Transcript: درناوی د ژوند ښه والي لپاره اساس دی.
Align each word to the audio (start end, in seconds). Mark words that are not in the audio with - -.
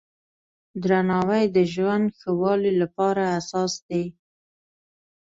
درناوی 0.83 1.43
د 1.55 1.57
ژوند 1.73 2.05
ښه 2.19 2.31
والي 2.39 2.71
لپاره 2.81 3.23
اساس 3.39 3.73
دی. 3.87 4.03